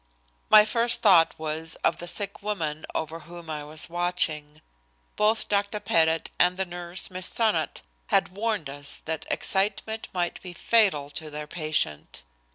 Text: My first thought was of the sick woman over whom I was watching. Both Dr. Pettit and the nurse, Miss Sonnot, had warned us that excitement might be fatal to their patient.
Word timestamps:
My 0.49 0.65
first 0.65 1.03
thought 1.03 1.37
was 1.37 1.75
of 1.83 1.99
the 1.99 2.07
sick 2.07 2.41
woman 2.41 2.87
over 2.95 3.19
whom 3.19 3.51
I 3.51 3.63
was 3.63 3.87
watching. 3.87 4.63
Both 5.15 5.47
Dr. 5.47 5.79
Pettit 5.79 6.31
and 6.39 6.57
the 6.57 6.65
nurse, 6.65 7.11
Miss 7.11 7.27
Sonnot, 7.29 7.81
had 8.07 8.29
warned 8.29 8.67
us 8.67 8.97
that 9.05 9.27
excitement 9.29 10.07
might 10.11 10.41
be 10.41 10.53
fatal 10.53 11.11
to 11.11 11.29
their 11.29 11.45
patient. 11.45 12.23